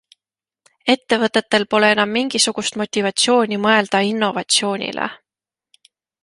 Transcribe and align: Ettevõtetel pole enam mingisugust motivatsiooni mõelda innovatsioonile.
Ettevõtetel 0.93 1.65
pole 1.73 1.91
enam 1.95 2.11
mingisugust 2.17 2.79
motivatsiooni 2.83 3.61
mõelda 3.67 4.03
innovatsioonile. 4.15 5.07